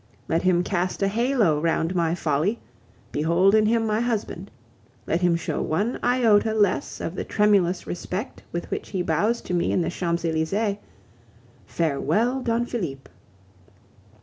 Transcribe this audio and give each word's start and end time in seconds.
Let 0.27 0.41
him 0.41 0.63
cast 0.63 1.03
a 1.03 1.07
halo 1.07 1.59
round 1.61 1.93
my 1.93 2.15
folly 2.15 2.59
behold 3.11 3.53
in 3.53 3.67
him 3.67 3.85
my 3.85 3.99
husband; 3.99 4.49
let 5.05 5.21
him 5.21 5.35
show 5.35 5.61
one 5.61 5.99
iota 6.03 6.55
less 6.55 6.99
of 6.99 7.13
the 7.13 7.23
tremulous 7.23 7.85
respect 7.85 8.41
with 8.51 8.71
which 8.71 8.89
he 8.89 9.03
bows 9.03 9.41
to 9.41 9.53
me 9.53 9.71
in 9.71 9.81
the 9.81 9.91
Champs 9.91 10.25
Elysees 10.25 10.77
farewell, 11.67 12.41
Don 12.41 12.65
Felipe. 12.65 13.09